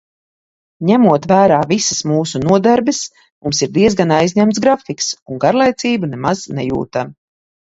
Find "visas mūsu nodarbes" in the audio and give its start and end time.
1.71-3.03